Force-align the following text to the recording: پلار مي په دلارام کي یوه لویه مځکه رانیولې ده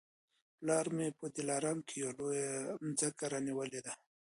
پلار 0.57 0.85
مي 0.95 1.07
په 1.19 1.25
دلارام 1.37 1.77
کي 1.87 1.95
یوه 2.03 2.13
لویه 2.19 2.49
مځکه 2.85 3.25
رانیولې 3.33 3.81
ده 3.85 3.93